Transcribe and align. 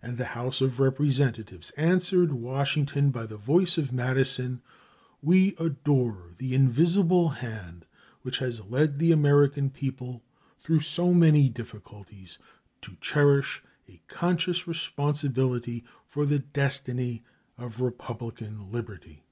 And 0.00 0.16
the 0.16 0.26
House 0.38 0.60
of 0.60 0.78
Representatives 0.78 1.70
answered 1.72 2.32
Washington 2.32 3.10
by 3.10 3.26
the 3.26 3.36
voice 3.36 3.76
of 3.76 3.92
Madison: 3.92 4.62
We 5.20 5.56
adore 5.58 6.28
the 6.36 6.54
Invisible 6.54 7.30
Hand 7.30 7.84
which 8.22 8.38
has 8.38 8.64
led 8.66 9.00
the 9.00 9.10
American 9.10 9.70
people, 9.70 10.22
through 10.60 10.82
so 10.86 11.12
many 11.12 11.48
difficulties, 11.48 12.38
to 12.82 12.96
cherish 13.00 13.60
a 13.88 14.00
conscious 14.06 14.68
responsibility 14.68 15.82
for 16.06 16.26
the 16.26 16.38
destiny 16.38 17.24
of 17.58 17.80
republican 17.80 18.70
liberty. 18.70 19.24